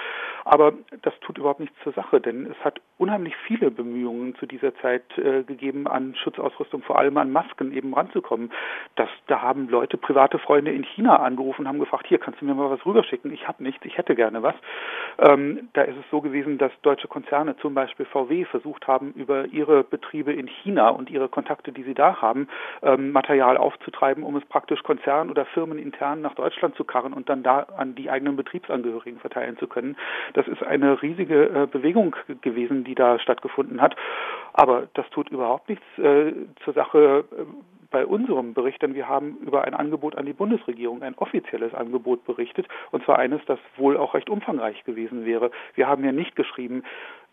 Aber 0.44 0.74
das 1.02 1.14
tut 1.22 1.38
überhaupt 1.38 1.60
nichts 1.60 1.76
zur 1.84 1.94
Sache, 1.94 2.22
denn 2.22 2.46
es 2.46 2.66
hat 2.66 2.80
unheimlich 2.98 3.36
viele 3.48 3.72
Bemühungen 3.72 4.36
zu 4.36 4.46
dieser 4.46 4.76
Zeit 4.78 5.04
äh, 5.18 5.44
gegeben, 5.44 5.88
an 5.88 6.16
Schutzausrüstung, 6.16 6.82
vor 6.84 6.98
allem 6.98 7.18
an 7.18 7.32
Masken 7.32 7.74
eben 7.74 7.94
ranzukommen. 7.94 8.52
Das, 8.96 9.10
da 9.28 9.42
haben 9.42 9.68
Leute, 9.70 9.98
private 9.98 10.40
Freunde 10.40 10.72
in 10.72 10.84
China 10.84 11.18
angerufen, 11.18 11.68
haben 11.68 11.80
gefragt, 11.80 12.06
hier, 12.08 12.20
kannst 12.20 12.42
du 12.42 12.46
mir 12.46 12.54
mal 12.54 12.70
was 12.70 12.86
rüberschicken? 12.86 13.34
Ich 13.34 13.48
habe 13.48 13.64
nichts, 13.64 13.84
ich 13.86 13.98
hätte 13.98 14.16
gerne 14.16 14.44
was. 14.44 14.56
Ähm, 15.18 15.70
da 15.74 15.82
ist 15.82 15.98
es 15.98 16.06
so 16.12 16.22
gewesen, 16.22 16.58
dass 16.58 16.72
deutsche 16.82 17.08
Konzerne, 17.08 17.58
zum 17.58 17.74
Beispiel 17.74 18.06
VW, 18.06 18.46
versucht 18.46 18.88
haben, 18.88 19.14
über 19.14 19.46
ihre 19.46 19.84
Betriebe 19.84 20.32
in 20.32 20.48
China 20.48 20.90
und 20.90 21.10
ihre 21.10 21.30
Kontakte, 21.30 21.72
die 21.72 21.84
sie 21.84 21.94
da 21.94 22.22
haben, 22.22 22.48
ähm, 22.82 23.12
Material 23.12 23.58
aufzutreiben, 23.58 24.24
um 24.24 24.36
es 24.36 24.46
praktisch 24.46 24.84
Konzern- 24.84 25.30
oder 25.30 25.46
firmenintern 25.96 26.22
nach 26.22 26.36
Deutschland 26.36 26.76
zu 26.76 26.84
karren 26.84 27.14
und 27.14 27.30
dann 27.30 27.44
da 27.44 27.68
an 27.78 27.96
die 27.96 28.10
eigenen 28.10 28.36
Betriebsangehörigen 28.36 29.20
verteilen 29.20 29.58
zu 29.58 29.68
können. 29.68 29.96
Das 30.34 30.48
ist 30.48 30.64
eine 30.64 31.02
riesige 31.02 31.68
Bewegung 31.72 32.16
gewesen, 32.42 32.84
die 32.84 32.96
da 32.96 33.20
stattgefunden 33.20 33.82
hat. 33.82 33.96
Aber 34.54 34.88
das 34.94 35.10
tut 35.10 35.30
überhaupt 35.30 35.70
nichts 35.70 35.84
zur 35.96 36.74
Sache 36.74 37.26
bei 37.92 38.06
unserem 38.06 38.54
Bericht, 38.54 38.82
denn 38.82 38.94
wir 38.94 39.08
haben 39.08 39.38
über 39.38 39.64
ein 39.64 39.74
Angebot 39.74 40.18
an 40.18 40.26
die 40.26 40.34
Bundesregierung, 40.34 41.02
ein 41.02 41.16
offizielles 41.16 41.74
Angebot 41.74 42.26
berichtet, 42.26 42.68
und 42.92 43.06
zwar 43.06 43.20
eines, 43.20 43.40
das 43.46 43.60
wohl 43.78 43.96
auch 43.96 44.16
recht 44.16 44.30
umfangreich 44.30 44.84
gewesen 44.84 45.26
wäre. 45.26 45.52
Wir 45.76 45.88
haben 45.88 46.04
ja 46.04 46.12
nicht 46.12 46.36
geschrieben, 46.36 46.84
es 46.84 47.25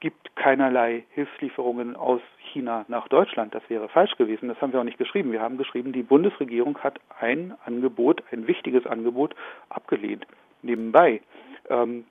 gibt 0.00 0.34
keinerlei 0.36 1.04
Hilfslieferungen 1.10 1.96
aus 1.96 2.20
China 2.52 2.84
nach 2.88 3.08
Deutschland. 3.08 3.54
Das 3.54 3.62
wäre 3.68 3.88
falsch 3.88 4.16
gewesen. 4.16 4.48
Das 4.48 4.60
haben 4.60 4.72
wir 4.72 4.80
auch 4.80 4.84
nicht 4.84 4.98
geschrieben. 4.98 5.32
Wir 5.32 5.40
haben 5.40 5.58
geschrieben, 5.58 5.92
die 5.92 6.02
Bundesregierung 6.02 6.78
hat 6.78 7.00
ein 7.20 7.54
Angebot, 7.64 8.22
ein 8.30 8.46
wichtiges 8.46 8.86
Angebot 8.86 9.34
abgelehnt. 9.68 10.26
Nebenbei 10.62 11.20
ähm, 11.68 12.04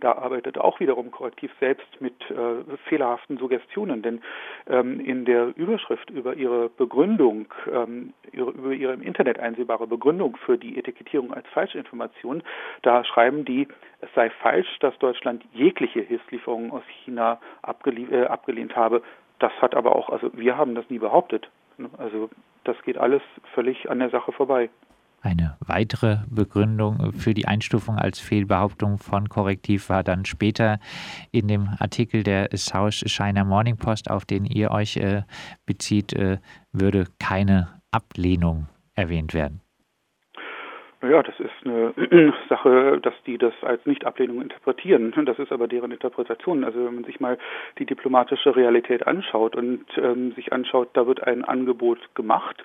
da 0.00 0.12
arbeitet 0.12 0.58
auch 0.58 0.80
wiederum 0.80 1.10
Korrektiv 1.10 1.50
selbst 1.60 2.00
mit 2.00 2.14
äh, 2.30 2.76
fehlerhaften 2.88 3.38
Suggestionen, 3.38 4.02
denn 4.02 4.20
ähm, 4.68 5.00
in 5.00 5.24
der 5.24 5.56
Überschrift 5.56 6.10
über 6.10 6.34
ihre 6.34 6.68
Begründung, 6.70 7.46
ähm, 7.70 8.12
ihre, 8.32 8.50
über 8.50 8.72
ihre 8.72 8.92
im 8.94 9.02
Internet 9.02 9.38
einsehbare 9.38 9.86
Begründung 9.86 10.36
für 10.36 10.58
die 10.58 10.78
Etikettierung 10.78 11.32
als 11.32 11.46
Falschinformation, 11.48 12.42
da 12.82 13.04
schreiben 13.04 13.44
die, 13.44 13.68
es 14.00 14.08
sei 14.14 14.30
falsch, 14.30 14.78
dass 14.80 14.98
Deutschland 14.98 15.44
jegliche 15.52 16.00
Hilfslieferungen 16.00 16.70
aus 16.72 16.82
China 17.04 17.40
äh, 17.62 18.24
abgelehnt 18.24 18.76
habe. 18.76 19.02
Das 19.38 19.52
hat 19.60 19.74
aber 19.74 19.96
auch, 19.96 20.08
also 20.08 20.30
wir 20.34 20.56
haben 20.56 20.74
das 20.74 20.88
nie 20.88 20.98
behauptet. 20.98 21.48
Also 21.98 22.30
das 22.64 22.80
geht 22.82 22.98
alles 22.98 23.22
völlig 23.54 23.90
an 23.90 23.98
der 23.98 24.10
Sache 24.10 24.32
vorbei. 24.32 24.70
Eine 25.24 25.56
weitere 25.64 26.16
Begründung 26.28 27.12
für 27.12 27.32
die 27.32 27.46
Einstufung 27.46 27.96
als 27.96 28.18
Fehlbehauptung 28.18 28.98
von 28.98 29.28
Korrektiv 29.28 29.88
war 29.88 30.02
dann 30.02 30.24
später 30.24 30.80
in 31.30 31.46
dem 31.46 31.68
Artikel 31.78 32.24
der 32.24 32.48
South 32.56 33.04
China 33.06 33.44
Morning 33.44 33.76
Post, 33.76 34.10
auf 34.10 34.24
den 34.24 34.44
ihr 34.44 34.72
euch 34.72 34.96
äh, 34.96 35.22
bezieht, 35.64 36.12
äh, 36.12 36.38
würde 36.72 37.06
keine 37.20 37.68
Ablehnung 37.92 38.66
erwähnt 38.96 39.32
werden. 39.32 39.60
Ja, 41.02 41.22
das 41.22 41.38
ist 41.38 41.50
eine 41.64 41.94
Sache, 42.48 42.98
dass 43.00 43.14
die 43.24 43.38
das 43.38 43.54
als 43.62 43.86
Nicht-Ablehnung 43.86 44.42
interpretieren. 44.42 45.12
Das 45.24 45.38
ist 45.38 45.52
aber 45.52 45.68
deren 45.68 45.92
Interpretation. 45.92 46.64
Also 46.64 46.84
wenn 46.84 46.96
man 46.96 47.04
sich 47.04 47.20
mal 47.20 47.38
die 47.78 47.86
diplomatische 47.86 48.56
Realität 48.56 49.06
anschaut 49.06 49.54
und 49.54 49.84
ähm, 49.98 50.32
sich 50.32 50.52
anschaut, 50.52 50.90
da 50.94 51.06
wird 51.06 51.22
ein 51.24 51.44
Angebot 51.44 52.12
gemacht 52.16 52.64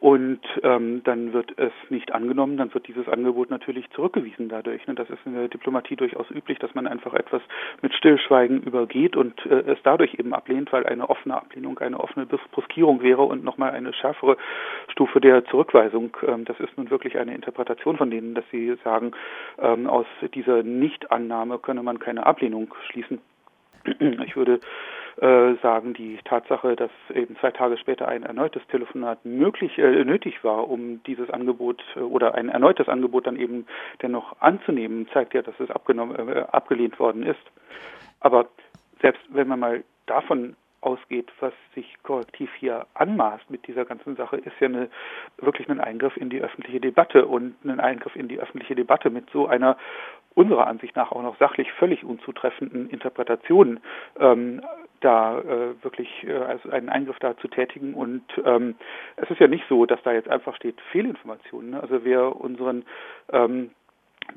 und 0.00 0.40
ähm, 0.62 1.02
dann 1.04 1.34
wird 1.34 1.52
es 1.58 1.72
nicht 1.90 2.12
angenommen, 2.12 2.56
dann 2.56 2.72
wird 2.72 2.88
dieses 2.88 3.06
Angebot 3.06 3.50
natürlich 3.50 3.88
zurückgewiesen 3.90 4.48
dadurch. 4.48 4.86
Ne? 4.86 4.94
Das 4.94 5.10
ist 5.10 5.18
in 5.26 5.34
der 5.34 5.48
Diplomatie 5.48 5.94
durchaus 5.94 6.30
üblich, 6.30 6.58
dass 6.58 6.74
man 6.74 6.86
einfach 6.86 7.12
etwas 7.12 7.42
mit 7.82 7.92
Stillschweigen 7.92 8.62
übergeht 8.62 9.14
und 9.14 9.44
äh, 9.44 9.60
es 9.72 9.78
dadurch 9.82 10.14
eben 10.14 10.32
ablehnt, 10.32 10.72
weil 10.72 10.86
eine 10.86 11.10
offene 11.10 11.36
Ablehnung 11.36 11.78
eine 11.80 12.00
offene 12.00 12.24
Bruskierung 12.24 13.02
wäre 13.02 13.22
und 13.22 13.44
nochmal 13.44 13.72
eine 13.72 13.92
schärfere 13.92 14.38
Stufe 14.88 15.20
der 15.20 15.44
Zurückweisung. 15.44 16.16
Ähm, 16.26 16.46
das 16.46 16.58
ist 16.60 16.78
nun 16.78 16.90
wirklich 16.90 17.18
eine 17.18 17.34
Interpretation 17.34 17.98
von 17.98 18.10
denen, 18.10 18.34
dass 18.34 18.44
sie 18.50 18.74
sagen, 18.82 19.12
ähm, 19.60 19.86
aus 19.86 20.06
dieser 20.34 20.62
Nichtannahme 20.62 21.58
könne 21.58 21.82
man 21.82 21.98
keine 21.98 22.24
Ablehnung 22.24 22.72
schließen. 22.88 23.20
Ich 24.24 24.36
würde 24.36 24.60
äh, 25.20 25.54
sagen, 25.62 25.92
die 25.92 26.18
Tatsache, 26.24 26.76
dass 26.76 26.90
eben 27.14 27.36
zwei 27.36 27.50
Tage 27.50 27.76
später 27.76 28.08
ein 28.08 28.22
erneutes 28.22 28.66
Telefonat 28.68 29.24
möglich 29.24 29.76
äh, 29.78 30.04
nötig 30.04 30.42
war, 30.42 30.70
um 30.70 31.02
dieses 31.04 31.28
Angebot 31.28 31.82
äh, 31.94 32.00
oder 32.00 32.34
ein 32.34 32.48
erneutes 32.48 32.88
Angebot 32.88 33.26
dann 33.26 33.36
eben 33.36 33.66
dennoch 34.00 34.40
anzunehmen, 34.40 35.08
zeigt 35.12 35.34
ja, 35.34 35.42
dass 35.42 35.58
es 35.60 35.70
abgenommen, 35.70 36.16
äh, 36.28 36.46
abgelehnt 36.50 36.98
worden 36.98 37.22
ist. 37.22 37.40
Aber 38.20 38.46
selbst 39.02 39.20
wenn 39.28 39.48
man 39.48 39.60
mal 39.60 39.84
davon 40.06 40.56
ausgeht, 40.80 41.30
was 41.40 41.52
sich 41.74 41.96
korrektiv 42.02 42.50
hier 42.58 42.86
anmaßt 42.94 43.50
mit 43.50 43.66
dieser 43.66 43.84
ganzen 43.84 44.16
Sache, 44.16 44.38
ist 44.38 44.58
ja 44.60 44.68
eine, 44.68 44.88
wirklich 45.36 45.68
ein 45.68 45.80
Eingriff 45.80 46.16
in 46.16 46.30
die 46.30 46.40
öffentliche 46.40 46.80
Debatte 46.80 47.26
und 47.26 47.54
ein 47.64 47.80
Eingriff 47.80 48.16
in 48.16 48.28
die 48.28 48.38
öffentliche 48.38 48.74
Debatte 48.74 49.10
mit 49.10 49.28
so 49.30 49.46
einer 49.46 49.76
unserer 50.34 50.66
Ansicht 50.66 50.96
nach 50.96 51.12
auch 51.12 51.22
noch 51.22 51.36
sachlich 51.38 51.70
völlig 51.72 52.04
unzutreffenden 52.04 52.88
Interpretation 52.88 53.80
ähm, 54.18 54.62
da 55.00 55.38
äh, 55.38 55.82
wirklich 55.82 56.08
äh, 56.24 56.32
also 56.32 56.70
einen 56.70 56.88
Eingriff 56.88 57.18
da 57.18 57.36
zu 57.36 57.48
tätigen. 57.48 57.94
Und 57.94 58.22
ähm, 58.44 58.76
es 59.16 59.30
ist 59.30 59.40
ja 59.40 59.48
nicht 59.48 59.64
so, 59.68 59.86
dass 59.86 60.02
da 60.02 60.12
jetzt 60.12 60.28
einfach 60.28 60.54
steht 60.56 60.80
Fehlinformationen. 60.92 61.70
Ne? 61.70 61.80
Also 61.80 62.04
wer 62.04 62.36
unseren 62.36 62.84
ähm, 63.32 63.70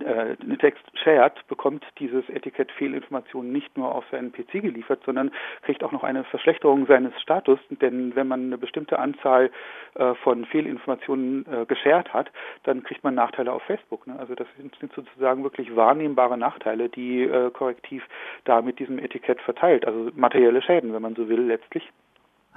äh, 0.02 0.36
Text 0.58 0.84
shared, 0.94 1.34
bekommt 1.48 1.84
dieses 2.00 2.28
Etikett 2.30 2.72
Fehlinformationen 2.72 3.52
nicht 3.52 3.78
nur 3.78 3.94
auf 3.94 4.06
seinen 4.12 4.32
PC 4.32 4.62
geliefert, 4.62 5.02
sondern 5.06 5.32
kriegt 5.64 5.84
auch 5.84 5.92
noch 5.92 6.04
eine 6.04 6.24
Verschlechterung 6.24 6.86
seines 6.88 7.14
Status, 7.22 7.60
denn 7.70 8.16
wenn 8.16 8.28
man 8.28 8.46
eine 8.46 8.58
bestimmte 8.58 9.00
Anzahl 9.00 9.52
äh, 9.96 10.14
von 10.16 10.46
Fehlinformationen 10.46 11.46
äh, 11.46 11.66
geshared 11.66 12.14
hat, 12.14 12.32
dann 12.64 12.84
kriegt 12.84 13.04
man 13.04 13.16
Nachteile 13.16 13.52
auf 13.52 13.64
Facebook. 13.64 14.08
Ne? 14.08 14.18
Also 14.18 14.36
das 14.36 14.48
sind, 14.58 14.76
sind, 14.80 14.94
sozusagen 14.94 15.44
wirklich 15.44 15.76
wahrnehmbare 15.76 16.38
Nachteile, 16.38 16.90
die 16.90 17.24
äh, 17.24 17.52
Korrektiv 17.52 18.04
da 18.46 18.62
mit 18.62 18.80
diesem 18.80 19.00
Etikett 19.00 19.42
verteilt, 19.42 19.86
also 19.86 20.12
materielle 20.16 20.62
Schäden, 20.62 20.94
wenn 20.94 21.02
man 21.02 21.16
so 21.16 21.28
will, 21.28 21.42
letztlich. 21.42 21.92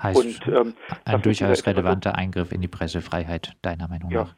Heißt 0.00 0.18
Und, 0.18 0.54
ähm, 0.54 0.74
ein 1.04 1.22
durchaus 1.22 1.66
relevanter 1.66 2.14
Eingriff 2.14 2.52
in 2.52 2.60
die 2.60 2.68
Pressefreiheit, 2.68 3.56
deiner 3.62 3.88
Meinung 3.88 4.10
ja. 4.10 4.24
nach 4.24 4.34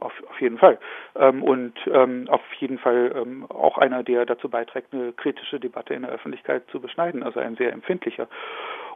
auf, 0.00 0.12
jeden 0.40 0.58
Fall. 0.58 0.78
Ähm, 1.16 1.42
und 1.42 1.74
ähm, 1.86 2.26
auf 2.28 2.42
jeden 2.58 2.78
Fall 2.78 3.12
ähm, 3.14 3.46
auch 3.50 3.78
einer, 3.78 4.02
der 4.02 4.26
dazu 4.26 4.48
beiträgt, 4.48 4.92
eine 4.92 5.12
kritische 5.12 5.60
Debatte 5.60 5.94
in 5.94 6.02
der 6.02 6.12
Öffentlichkeit 6.12 6.64
zu 6.70 6.80
beschneiden, 6.80 7.22
also 7.22 7.40
ein 7.40 7.56
sehr 7.56 7.72
empfindlicher. 7.72 8.28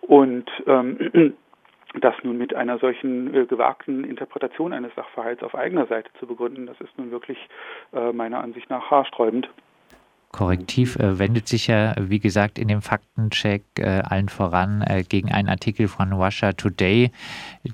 Und 0.03 0.51
ähm, 0.67 1.35
das 2.01 2.15
nun 2.23 2.39
mit 2.39 2.55
einer 2.55 2.79
solchen 2.79 3.35
äh, 3.35 3.47
gewagten 3.47 4.05
Interpretation 4.05 4.73
eines 4.73 4.95
Sachverhalts 4.95 5.43
auf 5.43 5.55
eigener 5.55 5.87
Seite 5.87 6.11
zu 6.19 6.27
begründen, 6.27 6.67
das 6.67 6.81
ist 6.81 6.97
nun 6.99 7.11
wirklich 7.11 7.39
äh, 7.93 8.13
meiner 8.13 8.41
Ansicht 8.41 8.71
nach 8.71 8.91
haarsträubend. 8.91 9.51
Korrektiv 10.33 10.97
äh, 10.97 11.19
wendet 11.19 11.47
sich 11.47 11.67
ja, 11.67 11.95
wie 11.99 12.19
gesagt, 12.19 12.59
in 12.59 12.69
dem 12.69 12.81
Faktencheck 12.81 13.63
äh, 13.79 14.01
allen 14.03 14.31
voran 14.31 14.83
äh, 14.83 15.03
gegen 15.03 15.31
einen 15.31 15.51
Artikel 15.51 15.89
von 15.89 16.11
Russia 16.13 16.53
Today, 16.53 17.11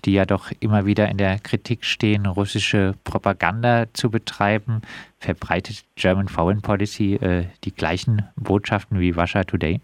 die 0.04 0.12
ja 0.12 0.24
doch 0.24 0.50
immer 0.58 0.84
wieder 0.84 1.08
in 1.08 1.18
der 1.18 1.38
Kritik 1.38 1.84
stehen, 1.84 2.26
russische 2.26 2.94
Propaganda 3.04 3.86
zu 3.92 4.10
betreiben. 4.10 4.82
Verbreitet 5.20 5.84
German 5.94 6.26
Foreign 6.26 6.60
Policy 6.60 7.14
äh, 7.14 7.44
die 7.64 7.72
gleichen 7.72 8.28
Botschaften 8.34 8.98
wie 8.98 9.10
Russia 9.10 9.44
Today? 9.44 9.80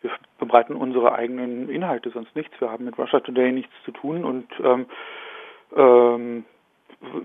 Wir 0.00 0.12
verbreiten 0.38 0.74
unsere 0.74 1.14
eigenen 1.14 1.68
Inhalte, 1.68 2.10
sonst 2.10 2.34
nichts. 2.34 2.58
Wir 2.60 2.70
haben 2.70 2.86
mit 2.86 2.96
Russia 2.96 3.20
Today 3.20 3.52
nichts 3.52 3.74
zu 3.84 3.92
tun 3.92 4.24
und 4.24 4.46
ähm, 4.64 4.86
ähm, 5.76 6.44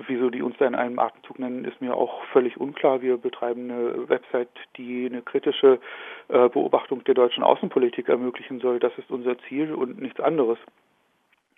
wieso 0.08 0.30
die 0.30 0.42
uns 0.42 0.56
da 0.58 0.65
in 0.65 0.75
einem 0.75 1.00
Atemzug 1.00 1.39
nennen, 1.39 1.65
ist 1.65 1.82
mir 1.82 1.96
auch 1.96 2.24
völlig 2.25 2.58
unklar. 2.58 3.01
Wir 3.01 3.18
betreiben 3.18 3.72
eine 3.72 4.10
Website, 4.10 4.50
die 4.77 5.08
eine 5.08 5.22
kritische 5.22 5.80
äh, 6.27 6.50
Beobachtung 6.50 7.03
der 7.03 7.15
deutschen 7.15 7.44
Außenpolitik 7.44 8.10
ermöglichen 8.10 8.60
soll. 8.60 8.80
Das 8.80 8.96
ist 8.98 9.10
unser 9.10 9.38
Ziel 9.50 9.74
und 9.74 10.00
nichts 10.01 10.20
anderes. 10.20 10.60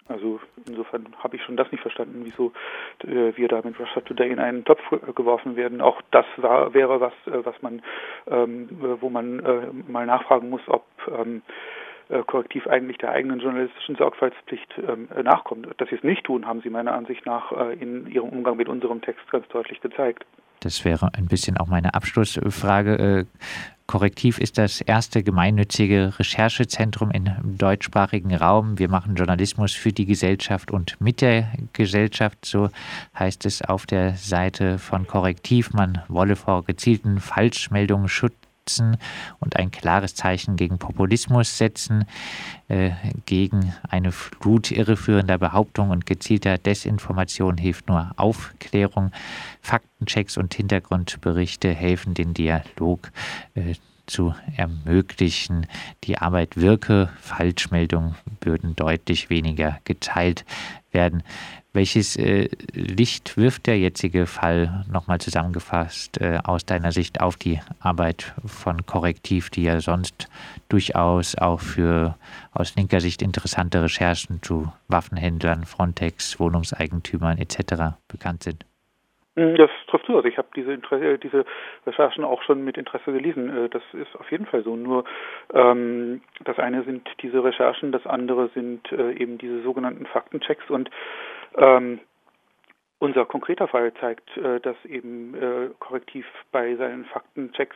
Also 0.08 0.40
insofern 0.68 1.08
habe 1.18 1.36
ich 1.36 1.44
schon 1.44 1.58
das 1.58 1.72
nicht 1.72 1.82
verstanden, 1.82 2.22
wieso 2.24 2.54
äh, 3.04 3.36
wir 3.36 3.48
da 3.48 3.62
mit 3.64 3.80
Russia 3.80 4.02
Today 4.02 4.30
in 4.30 4.40
einen 4.40 4.64
Topf 4.64 4.82
geworfen 5.16 5.56
werden. 5.56 5.82
Auch 5.82 6.00
das 6.12 6.26
war, 6.38 6.74
wäre 6.76 7.02
was, 7.02 7.14
äh, 7.26 7.44
was 7.44 7.60
man, 7.64 7.82
ähm, 8.28 8.70
wo 9.02 9.10
man 9.10 9.40
äh, 9.40 9.92
mal 9.92 10.06
nachfragen 10.06 10.50
muss, 10.50 10.62
ob 10.68 10.86
ähm, 11.08 11.42
äh, 12.10 12.24
korrektiv 12.24 12.68
eigentlich 12.68 12.98
der 12.98 13.12
eigenen 13.12 13.40
journalistischen 13.40 13.96
Sorgfaltspflicht 13.96 14.74
ähm, 14.78 15.08
nachkommt. 15.24 15.68
Dass 15.78 15.90
sie 15.90 15.96
es 15.96 16.04
nicht 16.04 16.24
tun, 16.26 16.46
haben 16.46 16.62
sie 16.62 16.70
meiner 16.70 16.94
Ansicht 16.94 17.26
nach 17.26 17.52
äh, 17.52 17.74
in 17.74 18.08
ihrem 18.08 18.30
Umgang 18.30 18.58
mit 18.58 18.70
unserem 18.70 19.02
Text 19.02 19.30
ganz 19.32 19.48
deutlich 19.50 19.82
gezeigt. 19.82 20.26
Das 20.62 20.86
wäre 20.86 21.10
ein 21.14 21.28
bisschen 21.28 21.58
auch 21.58 21.68
meine 21.68 21.94
Abschlussfrage. 21.94 22.96
Äh, 22.96 23.26
Korrektiv 23.88 24.40
ist 24.40 24.58
das 24.58 24.82
erste 24.82 25.22
gemeinnützige 25.22 26.18
Recherchezentrum 26.18 27.12
im 27.12 27.30
deutschsprachigen 27.58 28.34
Raum. 28.36 28.80
Wir 28.80 28.90
machen 28.90 29.14
Journalismus 29.14 29.74
für 29.74 29.92
die 29.92 30.08
Gesellschaft 30.08 30.72
und 30.72 31.00
mit 31.00 31.22
der 31.22 31.50
Gesellschaft. 31.72 32.46
So 32.46 32.70
heißt 33.18 33.46
es 33.46 33.62
auf 33.62 33.86
der 33.86 34.14
Seite 34.14 34.80
von 34.80 35.06
Korrektiv. 35.06 35.72
Man 35.74 36.02
wolle 36.08 36.36
vor 36.36 36.64
gezielten 36.64 37.20
Falschmeldungen 37.20 38.08
schützen 38.08 38.45
schützen 38.66 38.98
und 39.40 39.56
ein 39.56 39.72
klares 39.72 40.16
Zeichen 40.16 40.56
gegen 40.56 40.78
Populismus 40.78 41.58
setzen, 41.58 42.06
äh, 42.68 42.92
gegen 43.26 43.74
eine 43.90 44.12
Flut 44.12 44.72
irreführender 44.72 45.38
Behauptungen 45.38 45.92
und 45.92 46.06
gezielter 46.06 46.58
Desinformation 46.58 47.58
hilft 47.58 47.88
nur 47.88 48.12
Aufklärung. 48.18 49.12
Faktenchecks 49.62 50.38
und 50.38 50.54
Hintergrundberichte 50.54 51.74
helfen 51.74 52.14
den 52.14 52.34
Dialog 52.34 53.12
äh, 53.54 53.76
zu 54.08 54.36
ermöglichen. 54.56 55.68
Die 56.04 56.18
Arbeit 56.18 56.58
wirke, 56.58 57.10
Falschmeldungen 57.20 58.16
würden 58.42 58.76
deutlich 58.76 59.30
weniger 59.30 59.80
geteilt 59.84 60.46
werden. 60.92 61.24
Welches 61.76 62.16
äh, 62.16 62.48
Licht 62.74 63.36
wirft 63.36 63.68
der 63.68 63.78
jetzige 63.78 64.28
Fall 64.28 64.86
nochmal 64.90 65.20
zusammengefasst 65.20 66.22
äh, 66.22 66.38
aus 66.42 66.66
deiner 66.66 66.94
Sicht 66.94 67.20
auf 67.20 67.36
die 67.36 67.60
Arbeit 67.82 68.34
von 68.46 68.86
Korrektiv, 68.86 69.50
die 69.50 69.64
ja 69.64 69.82
sonst 69.82 70.30
durchaus 70.70 71.38
auch 71.38 71.60
für 71.60 72.16
aus 72.54 72.78
linker 72.78 73.02
Sicht 73.02 73.22
interessante 73.22 73.84
Recherchen 73.84 74.42
zu 74.42 74.72
Waffenhändlern, 74.88 75.66
Frontex, 75.66 76.40
Wohnungseigentümern 76.40 77.40
etc. 77.40 77.98
bekannt 78.08 78.44
sind? 78.44 78.64
Hm, 79.36 79.58
das 79.58 79.70
trifft 79.88 80.06
zu. 80.06 80.16
Also 80.16 80.30
ich 80.30 80.38
habe 80.38 80.48
diese, 80.56 80.72
Interesse, 80.72 81.18
diese 81.18 81.44
Recherchen 81.86 82.24
auch 82.24 82.42
schon 82.44 82.64
mit 82.64 82.78
Interesse 82.78 83.12
gelesen. 83.12 83.66
Äh, 83.66 83.70
das 83.70 83.84
ist 83.92 84.16
auf 84.18 84.32
jeden 84.32 84.46
Fall 84.46 84.64
so. 84.64 84.78
Nur 84.78 85.04
ähm, 85.54 86.22
das 86.46 86.58
eine 86.58 86.84
sind 86.84 87.06
diese 87.22 87.44
Recherchen, 87.44 87.92
das 87.92 88.06
andere 88.08 88.50
sind 88.54 88.90
äh, 88.94 89.12
eben 89.12 89.38
diese 89.38 89.62
sogenannten 89.62 90.06
Faktenchecks 90.06 90.70
und 90.70 90.90
ähm, 91.58 92.00
unser 93.00 93.26
konkreter 93.26 93.68
Fall 93.68 93.94
zeigt, 93.96 94.36
äh, 94.38 94.60
dass 94.60 94.78
eben 94.86 95.36
äh, 95.36 95.70
Korrektiv 95.80 96.26
bei 96.52 96.76
seinen 96.76 97.06
Faktenchecks 97.06 97.76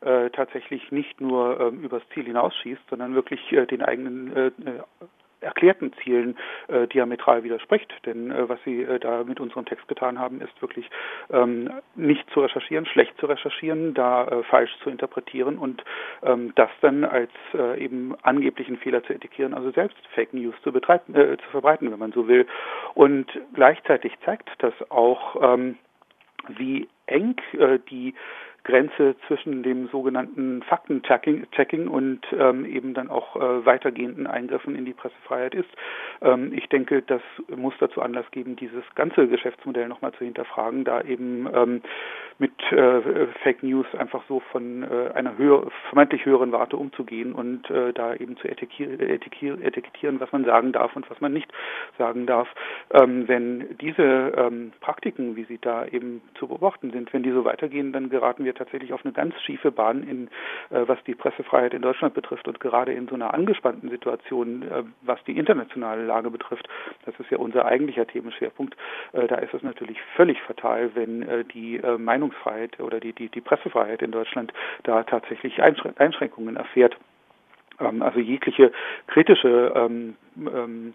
äh, 0.00 0.30
tatsächlich 0.30 0.90
nicht 0.92 1.20
nur 1.20 1.60
ähm, 1.60 1.82
übers 1.82 2.02
Ziel 2.14 2.24
hinausschießt, 2.24 2.82
sondern 2.88 3.14
wirklich 3.14 3.40
den 3.50 3.82
eigenen 3.82 4.52
erklärten 5.40 5.92
Zielen 6.02 6.36
äh, 6.68 6.86
diametral 6.86 7.42
widerspricht. 7.42 7.92
Denn 8.06 8.30
äh, 8.30 8.48
was 8.48 8.58
Sie 8.64 8.82
äh, 8.82 8.98
da 8.98 9.24
mit 9.24 9.40
unserem 9.40 9.64
Text 9.64 9.88
getan 9.88 10.18
haben, 10.18 10.40
ist 10.40 10.60
wirklich 10.60 10.88
ähm, 11.30 11.70
nicht 11.94 12.28
zu 12.30 12.40
recherchieren, 12.40 12.86
schlecht 12.86 13.16
zu 13.18 13.26
recherchieren, 13.26 13.94
da 13.94 14.26
äh, 14.26 14.42
falsch 14.44 14.76
zu 14.82 14.90
interpretieren 14.90 15.58
und 15.58 15.82
ähm, 16.22 16.52
das 16.56 16.70
dann 16.80 17.04
als 17.04 17.30
äh, 17.54 17.82
eben 17.82 18.14
angeblichen 18.22 18.76
Fehler 18.78 19.02
zu 19.02 19.12
etikieren, 19.12 19.54
also 19.54 19.70
selbst 19.70 19.98
Fake 20.14 20.34
News 20.34 20.54
zu, 20.62 20.72
betreiben, 20.72 21.14
äh, 21.14 21.36
zu 21.38 21.50
verbreiten, 21.50 21.90
wenn 21.90 21.98
man 21.98 22.12
so 22.12 22.28
will. 22.28 22.46
Und 22.94 23.26
gleichzeitig 23.54 24.12
zeigt 24.24 24.48
das 24.58 24.74
auch, 24.90 25.36
ähm, 25.42 25.76
wie 26.48 26.88
eng 27.06 27.36
äh, 27.52 27.78
die 27.90 28.14
Grenze 28.64 29.16
zwischen 29.26 29.62
dem 29.62 29.88
sogenannten 29.88 30.62
Faktenchecking 30.62 31.88
und 31.88 32.20
ähm, 32.38 32.64
eben 32.64 32.94
dann 32.94 33.08
auch 33.08 33.36
äh, 33.36 33.64
weitergehenden 33.64 34.26
Eingriffen 34.26 34.76
in 34.76 34.84
die 34.84 34.92
Pressefreiheit 34.92 35.54
ist. 35.54 35.70
Ähm, 36.20 36.52
ich 36.52 36.68
denke, 36.68 37.02
das 37.02 37.22
muss 37.48 37.74
dazu 37.80 38.02
Anlass 38.02 38.30
geben, 38.30 38.56
dieses 38.56 38.84
ganze 38.94 39.28
Geschäftsmodell 39.28 39.88
nochmal 39.88 40.12
zu 40.12 40.24
hinterfragen, 40.24 40.84
da 40.84 41.02
eben 41.02 41.48
ähm, 41.54 41.82
mit 42.40 42.52
äh, 42.72 43.26
Fake 43.42 43.62
News 43.62 43.86
einfach 43.96 44.22
so 44.26 44.40
von 44.50 44.82
äh, 44.82 45.10
einer 45.14 45.36
höher, 45.36 45.70
vermeintlich 45.90 46.24
höheren 46.24 46.52
Warte 46.52 46.78
umzugehen 46.78 47.34
und 47.34 47.68
äh, 47.70 47.92
da 47.92 48.14
eben 48.14 48.38
zu 48.38 48.48
etikettieren, 48.48 50.20
was 50.20 50.32
man 50.32 50.46
sagen 50.46 50.72
darf 50.72 50.96
und 50.96 51.08
was 51.10 51.20
man 51.20 51.34
nicht 51.34 51.52
sagen 51.98 52.26
darf. 52.26 52.48
Ähm, 52.92 53.28
wenn 53.28 53.76
diese 53.78 54.02
ähm, 54.02 54.72
Praktiken, 54.80 55.36
wie 55.36 55.44
sie 55.44 55.58
da 55.58 55.86
eben 55.86 56.22
zu 56.34 56.48
beobachten 56.48 56.90
sind, 56.92 57.12
wenn 57.12 57.22
die 57.22 57.30
so 57.30 57.44
weitergehen, 57.44 57.92
dann 57.92 58.08
geraten 58.08 58.44
wir 58.46 58.54
tatsächlich 58.54 58.94
auf 58.94 59.04
eine 59.04 59.12
ganz 59.12 59.34
schiefe 59.42 59.70
Bahn, 59.70 60.02
in, 60.02 60.28
äh, 60.70 60.88
was 60.88 60.98
die 61.04 61.14
Pressefreiheit 61.14 61.74
in 61.74 61.82
Deutschland 61.82 62.14
betrifft 62.14 62.48
und 62.48 62.58
gerade 62.58 62.92
in 62.94 63.06
so 63.06 63.16
einer 63.16 63.34
angespannten 63.34 63.90
Situation, 63.90 64.62
äh, 64.62 64.82
was 65.02 65.22
die 65.24 65.36
internationale 65.36 66.06
Lage 66.06 66.30
betrifft. 66.30 66.66
Das 67.04 67.14
ist 67.20 67.30
ja 67.30 67.36
unser 67.36 67.66
eigentlicher 67.66 68.06
Themenschwerpunkt. 68.06 68.74
Äh, 69.12 69.26
da 69.26 69.36
ist 69.36 69.52
es 69.52 69.62
natürlich 69.62 69.98
völlig 70.16 70.40
fatal, 70.40 70.90
wenn 70.94 71.22
äh, 71.22 71.44
die 71.44 71.76
äh, 71.76 71.98
Meinungsfreiheit 72.30 72.80
oder 72.80 73.00
die, 73.00 73.12
die, 73.12 73.28
die 73.28 73.40
Pressefreiheit 73.40 74.02
in 74.02 74.12
Deutschland 74.12 74.52
da 74.84 75.02
tatsächlich 75.02 75.60
Einschränkungen 75.62 76.56
erfährt. 76.56 76.96
Ähm, 77.78 78.02
also 78.02 78.20
jegliche 78.20 78.72
kritische 79.06 79.72
ähm, 79.74 80.16
ähm, 80.36 80.94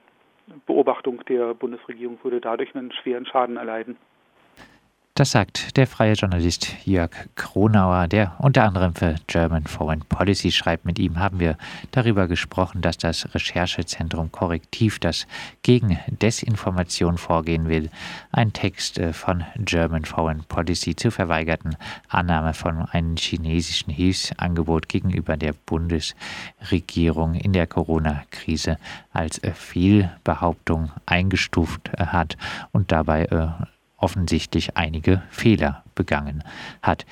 Beobachtung 0.65 1.23
der 1.25 1.53
Bundesregierung 1.53 2.19
würde 2.23 2.39
dadurch 2.39 2.75
einen 2.75 2.91
schweren 2.91 3.25
Schaden 3.25 3.57
erleiden. 3.57 3.97
Das 5.17 5.31
sagt 5.31 5.77
der 5.77 5.87
freie 5.87 6.11
Journalist 6.11 6.73
Jörg 6.83 7.11
Kronauer, 7.35 8.09
der 8.09 8.35
unter 8.39 8.65
anderem 8.65 8.93
für 8.93 9.15
German 9.27 9.65
Foreign 9.65 10.01
Policy 10.01 10.51
schreibt. 10.51 10.83
Mit 10.83 10.99
ihm 10.99 11.19
haben 11.19 11.39
wir 11.39 11.57
darüber 11.91 12.27
gesprochen, 12.27 12.81
dass 12.81 12.97
das 12.97 13.33
Recherchezentrum 13.33 14.33
Korrektiv, 14.33 14.99
das 14.99 15.25
gegen 15.63 15.97
Desinformation 16.07 17.17
vorgehen 17.17 17.69
will, 17.69 17.91
ein 18.33 18.51
Text 18.51 18.97
äh, 18.97 19.13
von 19.13 19.45
German 19.55 20.03
Foreign 20.03 20.43
Policy 20.43 20.97
zur 20.97 21.13
verweigerten 21.13 21.77
Annahme 22.09 22.53
von 22.53 22.81
einem 22.81 23.15
chinesischen 23.15 23.93
Hilfsangebot 23.93 24.89
gegenüber 24.89 25.37
der 25.37 25.53
Bundesregierung 25.53 27.35
in 27.35 27.53
der 27.53 27.67
Corona-Krise 27.67 28.77
als 29.13 29.37
äh, 29.37 29.53
Fehlbehauptung 29.53 30.91
eingestuft 31.05 31.89
hat 31.97 32.35
und 32.73 32.91
dabei 32.91 33.23
äh, 33.27 33.47
offensichtlich 33.97 34.77
einige 34.77 35.21
Fehler 35.29 35.83
begangen 35.95 36.43
hat. 36.81 37.05